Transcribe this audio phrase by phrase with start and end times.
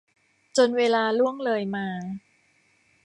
[0.57, 1.87] จนเวลาล่วงเลยมา